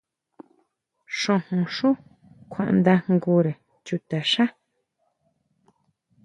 Xojón 1.19 1.63
xú 1.75 1.89
kuandajngure 2.51 3.53
chutaxá. 3.85 4.45